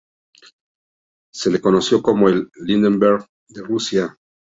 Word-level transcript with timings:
Se 1.31 1.51
lo 1.51 1.61
conoció 1.61 2.01
como 2.01 2.27
el 2.27 2.49
"Lindbergh 2.55 3.27
de 3.49 3.61
Rusia". 3.61 4.17